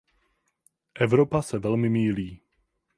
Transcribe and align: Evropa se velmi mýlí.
Evropa 0.95 1.41
se 1.41 1.59
velmi 1.59 1.89
mýlí. 1.89 2.41